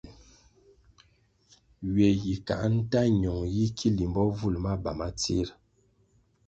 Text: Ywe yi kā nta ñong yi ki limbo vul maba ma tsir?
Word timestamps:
Ywe 1.91 2.07
yi 2.21 2.33
kā 2.47 2.57
nta 2.75 3.01
ñong 3.21 3.45
yi 3.53 3.65
ki 3.77 3.87
limbo 3.97 4.23
vul 4.37 4.55
maba 4.63 4.91
ma 4.99 5.07
tsir? 5.19 5.47